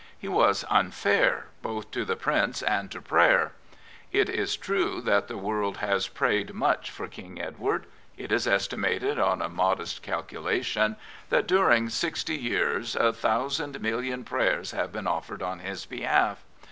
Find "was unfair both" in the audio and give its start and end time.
0.27-1.91